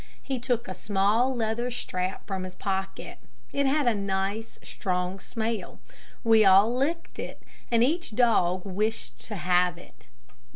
He 0.19 0.39
took 0.39 0.67
a 0.67 0.73
small 0.73 1.35
leather 1.35 1.69
strap 1.69 2.25
from 2.25 2.43
his 2.43 2.55
pocket. 2.55 3.19
It 3.53 3.67
had 3.67 3.85
a 3.85 3.93
nice, 3.93 4.57
strong 4.63 5.19
smell. 5.19 5.79
We 6.23 6.43
all 6.43 6.75
licked 6.75 7.19
it, 7.19 7.43
and 7.69 7.83
each 7.83 8.15
dog 8.15 8.65
wished 8.65 9.19
to 9.25 9.35
have 9.35 9.77
it. 9.77 10.07